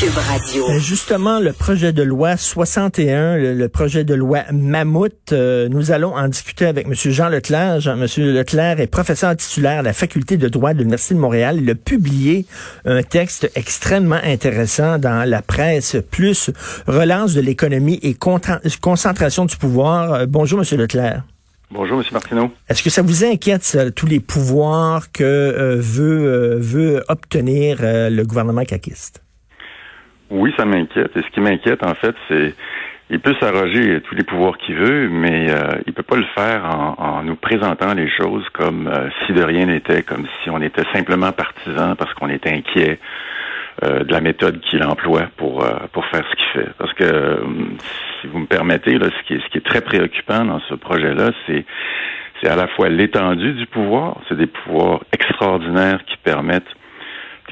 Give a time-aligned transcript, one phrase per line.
[0.00, 0.66] Cube Radio.
[0.70, 5.90] Euh, Justement, le projet de loi 61, le, le projet de loi Mammouth, euh, nous
[5.90, 6.94] allons en discuter avec M.
[6.94, 7.80] Jean Leclerc.
[7.80, 8.06] Jean, M.
[8.16, 11.58] Leclerc est professeur titulaire à la faculté de droit de l'Université de Montréal.
[11.60, 12.46] Il a publié
[12.86, 16.50] un texte extrêmement intéressant dans la presse, plus
[16.86, 20.14] relance de l'économie et concentration du pouvoir.
[20.14, 20.78] Euh, bonjour, M.
[20.78, 21.24] Leclerc.
[21.70, 22.04] Bonjour, M.
[22.10, 22.50] Martineau.
[22.70, 27.80] Est-ce que ça vous inquiète, ça, tous les pouvoirs que euh, veut, euh, veut obtenir
[27.82, 29.20] euh, le gouvernement caquiste?
[30.30, 31.16] Oui, ça m'inquiète.
[31.16, 32.54] Et ce qui m'inquiète, en fait, c'est
[33.12, 36.64] il peut s'arroger tous les pouvoirs qu'il veut, mais euh, il peut pas le faire
[36.64, 40.62] en, en nous présentant les choses comme euh, si de rien n'était, comme si on
[40.62, 43.00] était simplement partisan parce qu'on était inquiet
[43.82, 46.70] euh, de la méthode qu'il emploie pour euh, pour faire ce qu'il fait.
[46.78, 47.36] Parce que euh,
[48.20, 50.74] si vous me permettez, là, ce qui est ce qui est très préoccupant dans ce
[50.74, 51.64] projet-là, c'est
[52.40, 56.72] c'est à la fois l'étendue du pouvoir, c'est des pouvoirs extraordinaires qui permettent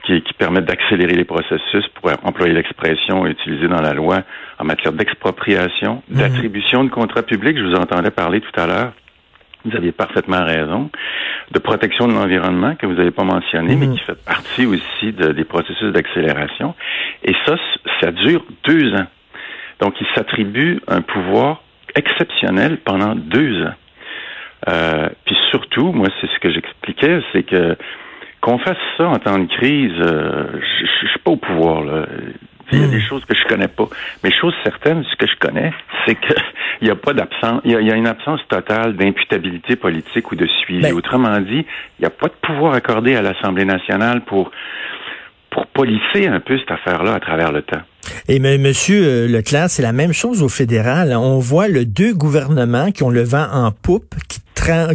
[0.04, 4.22] qui, qui permettent d'accélérer les processus pour employer l'expression utilisée dans la loi
[4.58, 6.18] en matière d'expropriation, Mhm.
[6.18, 7.56] d'attribution de contrats publics.
[7.58, 8.92] Je vous entendais parler tout à l'heure.
[9.64, 10.90] Vous aviez parfaitement raison.
[11.50, 13.80] De protection de l'environnement que vous n'avez pas mentionné, Mhm.
[13.80, 16.74] mais qui fait partie aussi de- des processus d'accélération.
[17.24, 17.56] Et ça,
[18.00, 19.06] ça dure deux ans.
[19.80, 21.62] Donc, il s'attribue un pouvoir
[21.94, 23.74] exceptionnel pendant deux ans.
[24.68, 27.76] Euh, puis surtout, moi, c'est ce que j'expliquais, c'est que
[28.40, 30.46] qu'on fasse ça en temps de crise, euh,
[30.80, 31.82] je suis pas au pouvoir.
[31.84, 32.06] Là.
[32.70, 32.90] Il y a Hmm.
[32.90, 33.88] des choses que je connais pas.
[34.22, 35.72] Mais chose certaine, ce que je connais,
[36.06, 36.34] c'est que
[36.82, 39.74] il y a pas d'absence, il y a, il y a une absence totale d'imputabilité
[39.74, 40.82] politique ou de suivi.
[40.82, 41.64] Ben- Autrement dit,
[41.98, 44.50] il n'y a pas de pouvoir accordé à l'Assemblée nationale pour
[45.50, 47.80] pour polisser un peu cette affaire-là à travers le temps.
[48.28, 51.14] Et mais Monsieur euh, Leclerc, c'est la même chose au fédéral.
[51.16, 54.37] On voit le deux gouvernements qui ont le vent en poupe, qui,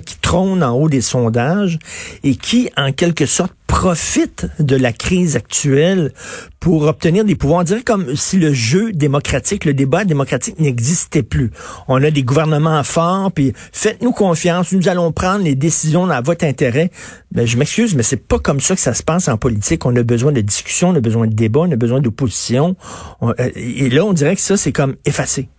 [0.05, 1.79] qui trônent en haut des sondages
[2.23, 6.13] et qui, en quelque sorte, profitent de la crise actuelle
[6.59, 7.61] pour obtenir des pouvoirs.
[7.61, 11.49] On dirait comme si le jeu démocratique, le débat démocratique n'existait plus.
[11.87, 16.45] On a des gouvernements forts, puis faites-nous confiance, nous allons prendre les décisions dans votre
[16.45, 16.91] intérêt.
[17.31, 19.85] Ben, je m'excuse, mais c'est pas comme ça que ça se passe en politique.
[19.87, 22.75] On a besoin de discussion, on a besoin de débat, on a besoin d'opposition.
[23.21, 25.49] On- euh, Et là, on dirait que ça, c'est comme effacé.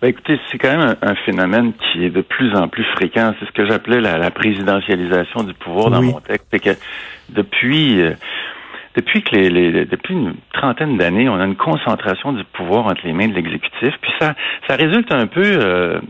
[0.00, 3.34] Ben écoutez, c'est quand même un, un phénomène qui est de plus en plus fréquent.
[3.40, 6.12] C'est ce que j'appelais la, la présidentialisation du pouvoir dans Oui.
[6.12, 6.46] mon texte.
[6.52, 6.70] C'est que
[7.30, 8.12] depuis euh,
[8.98, 13.00] depuis que les, les- depuis une trentaine d'années, on a une concentration du pouvoir entre
[13.04, 13.94] les mains de l'exécutif.
[14.00, 14.34] Puis ça,
[14.66, 15.42] ça résulte un peu.
[15.44, 16.00] euh,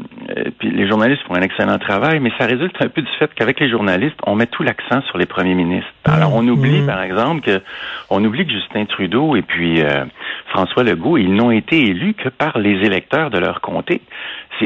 [0.59, 3.61] puis les journalistes font un excellent travail, mais ça résulte un peu du fait qu'avec
[3.61, 5.91] les journalistes, on met tout l'accent sur les premiers ministres.
[6.07, 6.87] Alors on oublie, Mhm.
[6.87, 7.61] par exemple, que
[8.11, 10.05] on oublie que Justin Trudeau et puis euh,
[10.49, 14.01] François Legault, ils n'ont été élus que par les électeurs de leur comté.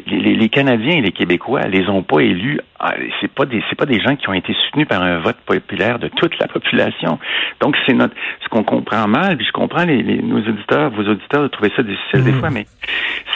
[0.07, 2.61] Les, Canadiens et les Québécois les ont pas élus.
[2.81, 5.37] Ah, C'est pas des c'est pas des gens qui ont été soutenus par un vote
[5.47, 7.19] populaire de toute la population.
[7.61, 9.37] Donc c'est notre ce qu'on comprend mal.
[9.37, 12.41] Puis je comprends les, les- nos auditeurs, vos auditeurs de trouver ça difficile des Mhm.
[12.41, 12.67] fois, mais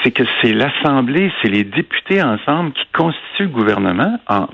[0.02, 4.46] c'est que c'est l'Assemblée, c'est les députés ensemble qui constituent le gouvernement en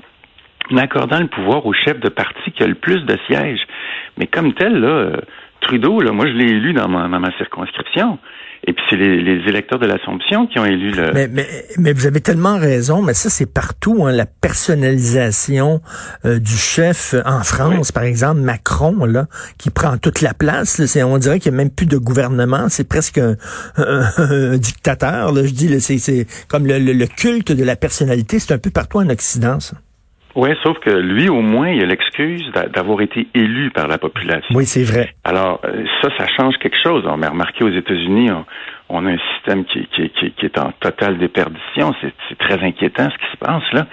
[0.77, 3.61] accordant le pouvoir au chef de parti qui a le plus de sièges.
[4.17, 5.11] Mais comme tel, là,
[5.61, 8.19] Trudeau, là, moi je l'ai élu dans ma, dans ma circonscription.
[8.65, 11.11] Et puis c'est les, les électeurs de l'Assomption qui ont élu le.
[11.13, 11.45] Mais, mais,
[11.77, 15.81] mais vous avez tellement raison, mais ça, c'est partout, hein, la personnalisation
[16.25, 20.77] euh, du chef en France, par exemple, Macron, là, qui prend toute la place.
[20.79, 21.07] là.
[21.07, 22.67] On dirait qu'il n'y a même plus de gouvernement.
[22.69, 23.35] C'est presque un,
[23.77, 25.31] un- un dictateur.
[25.33, 28.39] Là, je dis, c'est comme le, le- le culte de la personnalité.
[28.39, 29.75] C'est un peu partout en Occident, ça.
[30.35, 33.97] Oui, sauf que lui, au moins, il a l'excuse d'a- d'avoir été élu par la
[33.99, 34.55] population.
[34.55, 35.13] Oui, c'est vrai.
[35.23, 37.03] Alors, euh, ça, ça change quelque chose.
[37.05, 38.45] On a remarqué aux États-Unis, on,
[38.89, 41.93] on a un système qui, qui, qui, qui est en totale déperdition.
[42.01, 43.85] C'est très inquiétant ce qui se passe là.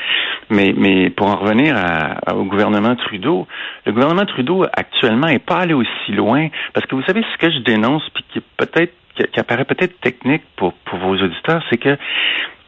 [0.48, 3.46] Mais, mais pour en revenir à- à- au gouvernement Trudeau,
[3.84, 7.52] le gouvernement Trudeau actuellement est pas allé aussi loin parce que vous savez ce que
[7.52, 11.62] je dénonce puis qui est peut-être qui, qui apparaît peut-être technique pour, pour vos auditeurs,
[11.68, 11.96] c'est que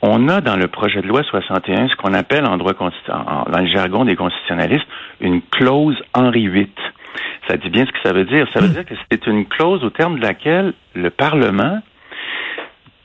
[0.03, 3.49] on a dans le projet de loi 61 ce qu'on appelle en droit constitu- en-
[3.51, 4.87] dans le jargon des constitutionnalistes
[5.21, 6.69] une clause Henri VIII.
[7.49, 8.47] Ça dit bien ce que ça veut dire.
[8.55, 11.81] Ça veut dire que c'est une clause au terme de laquelle le Parlement,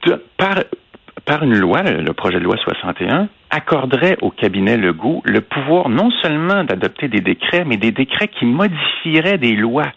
[0.06, 0.56] de- par,
[1.26, 6.10] par une loi, le, projet de loi 61, accorderait au cabinet Legault le pouvoir non
[6.22, 9.92] seulement d'adopter des décrets, mais des décrets qui modifieraient des lois.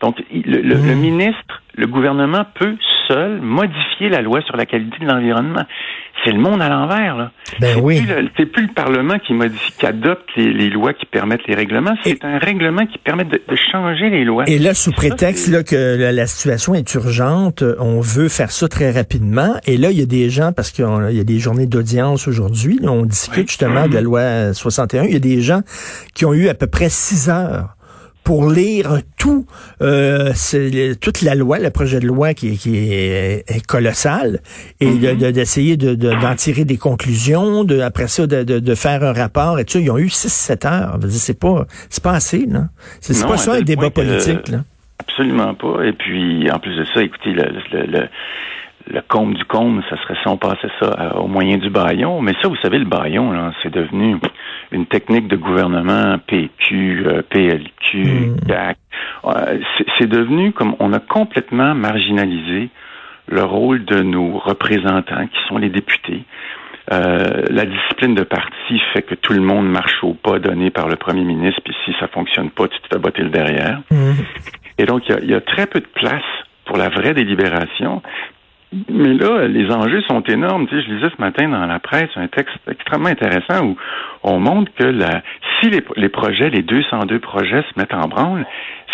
[0.00, 2.76] Donc, le, le- le ministre, le gouvernement peut
[3.40, 5.64] modifier la loi sur la qualité de l'environnement.
[6.24, 7.32] C'est le monde à l'envers, là.
[7.60, 8.02] Ben oui.
[8.36, 11.94] C'est plus le Parlement qui modifie, qui adopte les, lois qui permettent les règlements.
[12.04, 13.40] C'est un règlement qui permet de,
[13.72, 14.44] changer les lois.
[14.46, 18.90] Et là, sous prétexte là, que la, situation est urgente, on veut faire ça très
[18.90, 19.56] rapidement.
[19.66, 22.78] Et là, il y a des gens, parce qu'il y a des journées d'audience aujourd'hui,
[22.82, 25.62] on discute justement de la loi 61, il y a des gens
[26.14, 27.74] qui ont eu à peu près six heures
[28.24, 29.46] pour lire tout,
[29.80, 30.32] euh,
[31.00, 34.40] toute la loi, le projet de loi qui, qui est, colossal,
[34.80, 35.32] et mm-hmm.
[35.32, 39.64] d'essayer de, d'en tirer des conclusions, de, après ça, de, de, faire un rapport et
[39.64, 39.78] tout.
[39.78, 40.98] Ils ont eu 6-7 heures.
[41.10, 42.68] C'est pas, c'est pas assez, là.
[43.00, 44.64] C'est, pas ça un débat politique, là.
[45.00, 45.84] Absolument pas.
[45.84, 48.08] Et puis, en plus de ça, écoutez, le, le, le
[49.08, 52.20] comble du comble, ça serait si on passait ça euh, au moyen du baillon.
[52.20, 54.16] Mais ça, vous savez, le baillon, c'est devenu
[54.70, 58.78] une technique de gouvernement PQ, euh, PLQ, DAC.
[59.24, 59.58] Euh,
[59.98, 62.70] c'est devenu comme on a complètement marginalisé
[63.28, 66.24] le rôle de nos représentants, qui sont les députés.
[66.90, 70.96] la discipline de parti fait que tout le monde marche au pas donné par le
[70.96, 73.80] premier ministre, puis si ça fonctionne pas, tu te fais botter le derrière.
[73.90, 74.14] Hmm.
[74.78, 76.22] Et donc, il y a, très peu de place
[76.64, 78.02] pour la vraie délibération.
[78.88, 80.66] Mais là, les enjeux sont énormes.
[80.70, 83.76] Je lisais ce matin dans la presse un texte extrêmement intéressant où
[84.22, 85.22] on montre que la,
[85.60, 88.46] si les, les projets, les 202 projets se mettent en branle,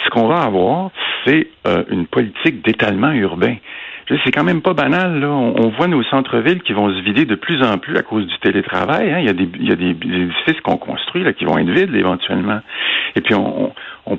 [0.04, 0.90] ce qu'on va avoir,
[1.24, 3.56] c'est euh, une politique d'étalement urbain.
[4.08, 5.20] C'est quand même pas banal.
[5.20, 5.28] Là.
[5.28, 8.38] On, voit nos centres-villes qui vont se vider de plus en plus à cause du
[8.38, 9.12] télétravail.
[9.12, 9.18] Hein.
[9.18, 11.68] Il, y a des, il y a des édifices qu'on construit là, qui vont être
[11.68, 12.60] vides éventuellement.
[13.16, 13.72] Et puis on,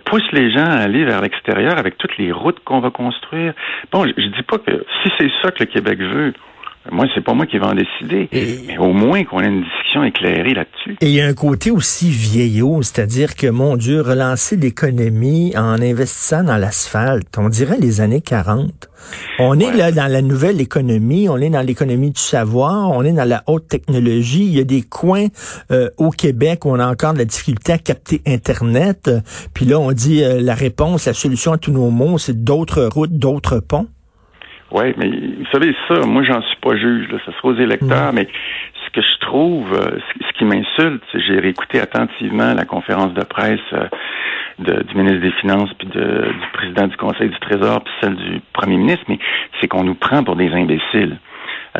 [0.05, 3.53] pousse les gens à aller vers l'extérieur avec toutes les routes qu'on va construire.
[3.91, 6.33] Bon, je, je dis pas que si c'est ça que le Québec veut,
[6.91, 8.29] moi, c'est pas moi qui vais en décider.
[8.31, 10.97] mais au moins qu'on ait une discussion éclairée là-dessus.
[11.01, 15.81] Et il y a un côté aussi vieillot, c'est-à-dire que, mon Dieu, relancer l'économie en
[15.81, 18.89] investissant dans l'asphalte, on dirait les années 40.
[19.39, 23.13] On est là dans la nouvelle économie, on est dans l'économie du savoir, on est
[23.13, 24.45] dans la haute technologie.
[24.45, 25.27] Il y a des coins
[25.71, 29.09] euh, au Québec où on a encore de la difficulté à capter Internet.
[29.53, 32.85] Puis là, on dit euh, la réponse, la solution à tous nos maux, c'est d'autres
[32.85, 33.87] routes, d'autres ponts.
[34.71, 38.13] Oui, mais vous savez ça, moi j'en suis pas juge, là, ça sera aux électeurs,
[38.13, 38.15] mm.
[38.15, 38.27] mais
[38.85, 43.23] ce que je trouve, euh, ce, qui m'insulte, c'est j'ai réécouté attentivement la conférence de
[43.23, 43.87] presse euh,
[44.59, 48.15] de, du ministre des Finances, puis de, du président du Conseil du Trésor, puis celle
[48.15, 49.19] du Premier ministre, mais
[49.59, 51.17] c'est qu'on nous prend pour des imbéciles.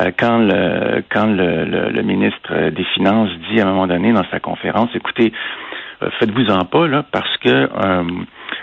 [0.00, 4.24] Euh, quand le quand le, le, ministre des Finances dit à un moment donné dans
[4.30, 5.32] sa conférence, écoutez,
[6.18, 7.68] faites-vous en pas là, parce que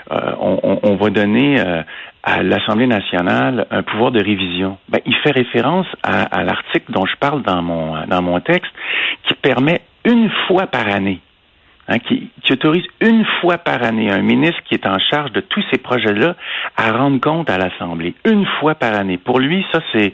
[0.09, 1.62] on, on, va donner
[2.27, 4.77] à l'Assemblée nationale un pouvoir de révision.
[4.89, 8.71] Ben, il fait référence à, l'article dont je parle dans mon, dans mon texte,
[9.24, 11.21] qui permet une fois par année,
[11.88, 15.39] hein, qui, qui, autorise une fois par année un ministre qui est en charge de
[15.39, 16.36] tous ces projets-là
[16.75, 18.13] à rendre compte à l'Assemblée.
[18.25, 19.18] Une fois par année.
[19.18, 20.13] Pour lui, ça, c'est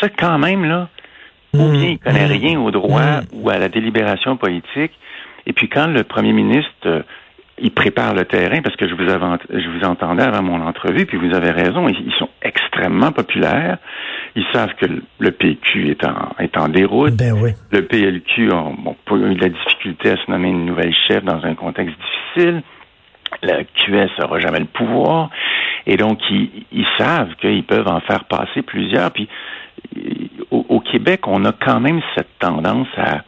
[0.00, 0.88] ça quand même, là,
[1.52, 2.40] ou bien il connaît mmh.
[2.40, 3.26] rien au droit mmh.
[3.32, 4.92] ou à la délibération politique.
[5.46, 7.04] Et puis quand le premier ministre
[7.60, 11.18] ils préparent le terrain parce que je vous, je vous entendais avant mon entrevue, puis
[11.18, 13.78] vous avez raison, ils, sont extrêmement populaires.
[14.36, 14.86] Ils savent que
[15.18, 17.16] le PQ est en, est en déroute.
[17.16, 17.50] Ben oui.
[17.70, 21.44] Le PLQ a bon, eu de la difficulté à se nommer une nouvelle chef dans
[21.44, 21.96] un contexte
[22.34, 22.62] difficile.
[23.42, 25.30] La QS n'aura jamais le pouvoir.
[25.86, 29.10] Et donc, ils, ils savent qu'ils peuvent en faire passer plusieurs.
[29.12, 29.28] Puis,
[30.50, 33.22] au, au Québec, on a quand même cette tendance à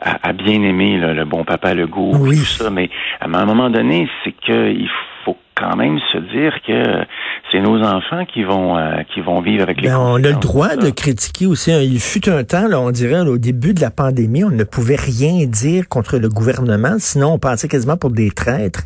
[0.00, 2.38] à, bien aimer le bon papa Legault, oui.
[2.38, 2.90] tout ça, mais
[3.20, 4.88] à un moment donné, c'est qu'il
[5.24, 7.04] faut quand même se dire que
[7.50, 10.34] c'est nos enfants qui vont euh, qui vont vivre avec les ben, On a le
[10.34, 11.72] droit de critiquer aussi.
[11.72, 14.96] Il fut un temps, là, on dirait, au début de la pandémie, on ne pouvait
[14.96, 18.82] rien dire contre le gouvernement, sinon on passait quasiment pour des traîtres.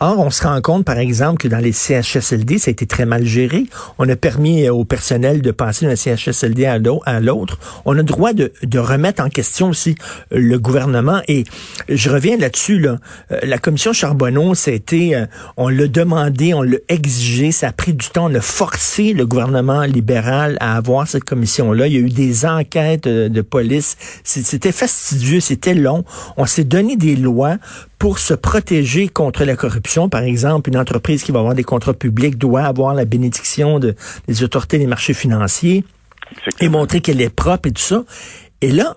[0.00, 3.06] Or, on se rend compte, par exemple, que dans les CHSLD, ça a été très
[3.06, 3.64] mal géré.
[3.98, 7.58] On a permis au personnel de passer d'un CHSLD à l'autre.
[7.84, 9.96] On a le droit de, de remettre en question aussi
[10.30, 11.20] le gouvernement.
[11.28, 11.44] Et
[11.88, 12.78] je reviens là-dessus.
[12.78, 12.96] Là.
[13.32, 15.26] Euh, la commission Charbonneau, c'était, euh,
[15.56, 19.26] on l'a demandé, on l'a exigé, ça a pris du temps, on a forcé le
[19.26, 21.86] gouvernement libéral à avoir cette commission-là.
[21.86, 23.96] Il y a eu des enquêtes euh, de, police.
[24.22, 26.04] C'était fastidieux, c'était long.
[26.36, 27.56] On s'est donné des lois
[27.98, 30.08] pour se protéger contre la corruption.
[30.08, 33.94] Par exemple, une entreprise qui va avoir des contrats publics doit avoir la bénédiction de,
[34.28, 35.84] des autorités des marchés financiers
[36.60, 38.04] et montrer qu'elle est propre et tout ça.
[38.60, 38.94] Et là,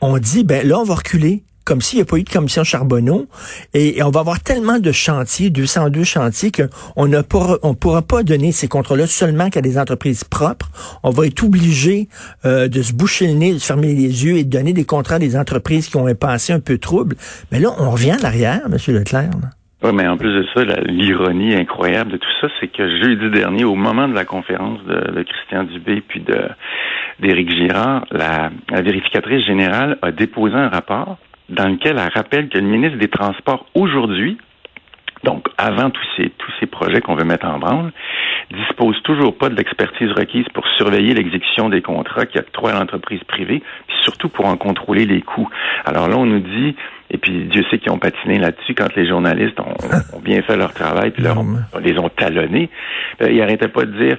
[0.00, 2.64] on dit, ben là, on va reculer comme s'il n'y a pas eu de commission
[2.64, 3.28] Charbonneau.
[3.74, 8.24] Et, on va avoir tellement de chantiers, 202 chantiers, qu'on ne pourra, on pourra pas
[8.24, 10.66] donner ces contrats-là seulement qu'à des entreprises propres.
[11.04, 12.08] On va être obligé
[12.44, 14.84] euh, de se boucher le nez, de se fermer les yeux et de donner des
[14.84, 17.14] contrats à des entreprises qui ont un passé un peu trouble.
[17.52, 18.76] Mais là, on revient en arrière, M.
[18.92, 19.30] Leclerc.
[19.84, 23.62] Oui, mais en plus de ça, l'ironie incroyable de tout ça, c'est que jeudi dernier,
[23.62, 26.24] au moment de la conférence de, Christian Dubé puis
[27.20, 28.50] d'Éric Girard, la
[28.82, 31.16] vérificatrice générale a déposé un rapport
[31.50, 34.38] dans lequel elle rappelle que le ministre des Transports aujourd'hui,
[35.24, 37.92] donc avant tous ces tous ces projets qu'on veut mettre en branle,
[38.50, 43.22] dispose toujours pas de l'expertise requise pour surveiller l'exécution des contrats qui octroient à l'entreprise
[43.24, 45.48] privée, puis surtout pour en contrôler les coûts.
[45.84, 46.74] Alors là, on nous dit,
[47.10, 50.72] et puis Dieu sait qu'ils ont patiné là-dessus quand les journalistes ont, bien fait leur
[50.72, 52.70] travail, puis là, on, les ont talonnés.
[53.22, 54.16] Euh, ils arrêtaient pas de dire,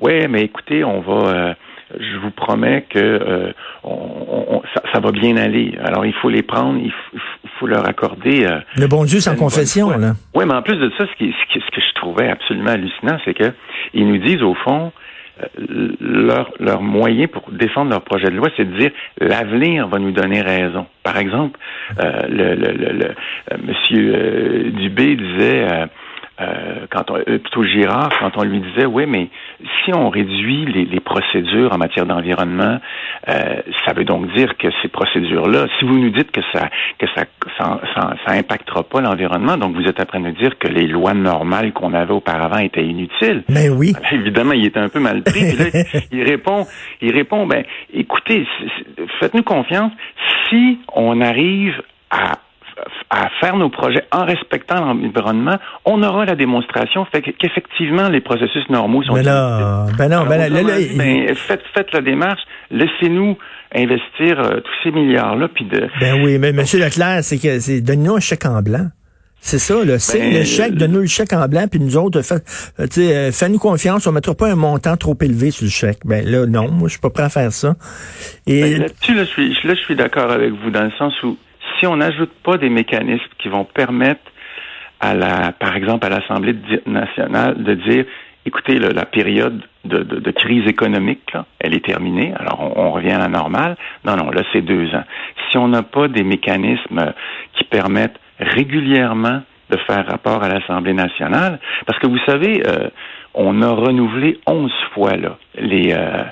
[0.00, 1.54] ouais, mais écoutez, on va euh,
[1.98, 3.52] je vous promets que euh,
[3.84, 5.74] on, ça, va bien aller.
[5.82, 6.92] Alors, il faut les prendre, il
[7.58, 8.44] faut, leur accorder...
[8.44, 10.14] Euh, le bon Dieu sans confession, là.
[10.34, 13.34] Oui, mais en plus de ça, ce, qui, ce, que je trouvais absolument hallucinant, c'est
[13.34, 13.52] que
[13.94, 14.92] ils nous disent, au fond,
[15.42, 19.98] euh, leur, leur moyen pour défendre leur projet de loi, c'est de dire l'avenir va
[19.98, 20.86] nous donner raison.
[21.02, 21.58] Par exemple,
[21.98, 23.14] le, le, le,
[23.64, 25.88] Monsieur Dubé disait
[26.40, 29.28] euh, quand on, euh, plutôt Girard, quand on lui disait, oui, mais
[29.84, 32.78] si on réduit les, les procédures en matière d'environnement,
[33.28, 37.06] euh, ça veut donc dire que ces procédures-là, si vous nous dites que ça que
[37.14, 37.24] ça
[37.58, 41.72] ça, ça, impactera pas l'environnement, donc vous êtes après nous dire que les lois normales
[41.72, 43.44] qu'on avait auparavant étaient inutiles.
[43.48, 43.92] Mais oui.
[44.12, 45.52] évidemment, il était un peu mal pris.
[45.52, 45.66] là,
[46.10, 46.66] il répond,
[47.02, 48.46] il répond, ben, écoutez,
[49.20, 49.92] faites-nous confiance.
[50.48, 52.38] Si on arrive à
[53.10, 59.02] à faire nos projets en respectant l'environnement, on aura la démonstration qu'effectivement les processus normaux
[59.02, 59.14] sont.
[59.14, 60.62] Ben là, ben non, ben, là,
[60.96, 63.36] ben, faites, faites la démarche, laissez-nous
[63.74, 65.88] investir euh, tous ces milliards-là, puis de.
[66.00, 66.58] Ben oui, mais M.
[66.58, 68.88] Leclerc, c'est que c'est donnez-nous un chèque en blanc.
[69.44, 69.98] C'est ça, là.
[69.98, 72.42] C'est ben, le chèque, donne-nous le chèque en blanc, puis nous autres, fait,
[72.78, 75.98] euh, euh, fais-nous confiance, on mettra pas un montant trop élevé sur le chèque.
[76.04, 77.74] Ben là, non, moi, je suis pas prêt à faire ça.
[78.46, 78.62] Et...
[78.62, 81.36] Ben, là-dessus, là, je suis, là, je suis d'accord avec vous, dans le sens où
[81.82, 84.30] si on n'ajoute pas des mécanismes qui vont permettre
[85.00, 86.54] à la, par exemple, à l'Assemblée
[86.86, 88.04] nationale de dire,
[88.46, 93.76] écoutez, la période de, crise économique, elle est terminée, alors on, revient à la normale.
[94.04, 95.02] Non, non, là, c'est deux ans.
[95.50, 97.12] Si on n'a pas des mécanismes
[97.54, 102.90] qui permettent régulièrement de faire rapport à l'Assemblée nationale, parce que vous savez, euh,
[103.34, 106.22] on a renouvelé onze fois là, les, euh,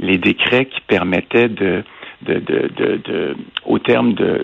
[0.00, 1.84] les décrets qui permettaient de
[2.22, 4.42] de, au terme de,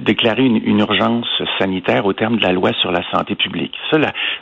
[0.00, 1.26] déclarer une, urgence
[1.58, 3.74] sanitaire au terme de la loi sur la santé publique.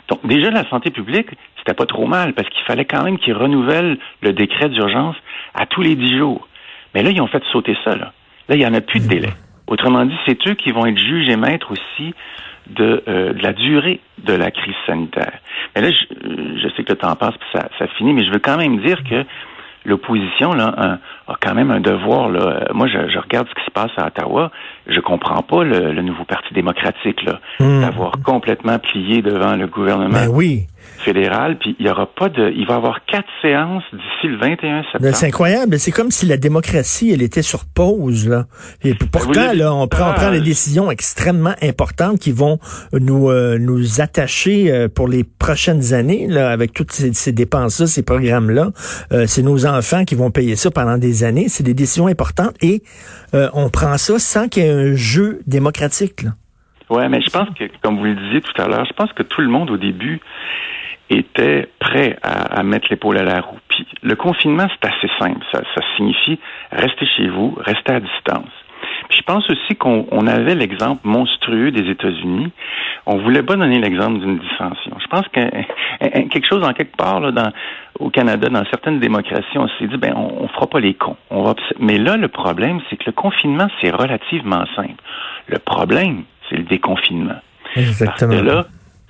[0.09, 3.33] Donc déjà la santé publique, c'était pas trop mal parce qu'il fallait quand même qu'ils
[3.33, 5.15] renouvellent le décret d'urgence
[5.53, 6.47] à tous les dix jours.
[6.93, 7.95] Mais là, ils ont fait sauter ça.
[7.95, 8.13] Là,
[8.47, 9.33] là il y en a plus de délai.
[9.67, 12.13] Autrement dit, c'est eux qui vont être juges et maîtres aussi
[12.67, 15.39] de, euh, la durée de la crise sanitaire.
[15.75, 18.39] Mais là, je, je sais que le temps passe, puis ça finit, mais je veux
[18.39, 19.25] quand même dire que
[19.87, 22.29] l'opposition là a, quand même un devoir.
[22.29, 22.67] Là.
[22.73, 24.51] Moi, je, regarde ce qui se passe à Ottawa.
[24.85, 27.81] Je comprends pas le, nouveau Parti démocratique là, hmm.
[27.81, 30.13] d'avoir complètement plié devant le gouvernement.
[30.13, 30.67] Ben oui
[30.99, 34.37] fédéral, puis il y aura pas de, il va y avoir quatre séances d'ici le
[34.37, 35.15] 21 septembre.
[35.15, 38.45] C'est incroyable, c'est comme si la démocratie, elle était sur pause là.
[38.83, 42.59] Et pourtant, là, on prend, on prend des décisions extrêmement importantes qui vont
[42.93, 48.03] nous euh, nous attacher euh, pour les prochaines années là, avec toutes ces, dépenses-là, ces
[48.03, 48.71] programmes-là.
[49.11, 51.49] Euh, c'est nos enfants qui vont payer ça pendant des années.
[51.49, 52.81] C'est des décisions importantes et
[53.53, 56.23] on prend ça sans qu'il y ait un jeu démocratique.
[56.23, 56.31] Là.
[56.89, 59.23] Ouais, mais je pense que, comme vous le disiez tout à l'heure, je pense que
[59.23, 60.21] tout le monde au début
[61.09, 63.59] était prêt à, mettre l'épaule à la roue.
[63.69, 65.45] Puis le confinement, c'est assez simple.
[65.51, 66.39] Ça, ça signifie
[66.71, 68.49] rester chez vous, rester à distance.
[69.09, 72.51] Puis je pense aussi qu'on avait l'exemple monstrueux des États-Unis.
[73.05, 74.97] On voulait pas donner l'exemple d'une dissension.
[74.99, 75.39] Je pense que
[76.29, 77.51] quelque chose en quelque part là, dans,
[77.99, 81.15] au Canada, dans certaines démocraties, on s'est dit ben on, on fera pas les cons.
[81.29, 85.01] On va, mais là le problème, c'est que le confinement c'est relativement simple.
[85.47, 87.39] Le problème, c'est le déconfinement.
[87.75, 88.31] Exactement.
[88.31, 88.65] Parce que là,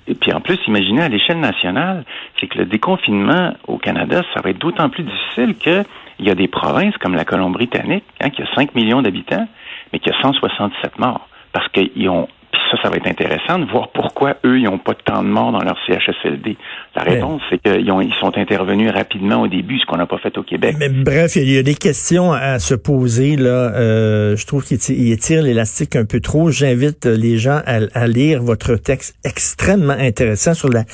[0.08, 2.04] et puis en plus, imaginez à l'échelle nationale,
[2.40, 5.84] c'est que le déconfinement au Canada, ça va être d'autant plus difficile qu'il
[6.26, 9.46] y a des provinces comme la Colombie-Britannique, hein, qui a 5 millions d'habitants,
[9.92, 11.28] mais qui a 167 morts.
[11.52, 12.26] Parce qu'ils ont
[12.70, 15.52] ça, ça va être intéressant de voir pourquoi eux, ils n'ont pas tant de morts
[15.52, 16.56] dans leur CHSLD.
[16.94, 20.36] La réponse, c'est qu'ils ils sont intervenus rapidement au début, ce qu'on n'a pas fait
[20.38, 20.76] au Québec.
[20.78, 23.36] Mais bref, il y a des questions à se poser.
[23.36, 26.50] Là, euh, je trouve qu'il étire l'élastique un peu trop.
[26.50, 30.84] J'invite les gens à, à lire votre texte extrêmement intéressant sur la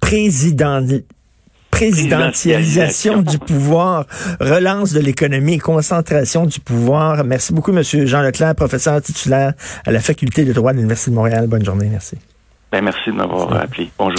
[0.00, 0.84] présidente
[1.76, 4.06] présidentialisation du pouvoir,
[4.40, 7.22] relance de l'économie concentration du pouvoir.
[7.24, 9.52] Merci beaucoup, Monsieur Jean Leclerc, professeur titulaire
[9.84, 11.46] à la Faculté de droit de l'Université de Montréal.
[11.48, 12.16] Bonne journée, merci.
[12.72, 13.90] Ben, merci de m'avoir appelé.
[13.98, 14.14] Bonjour.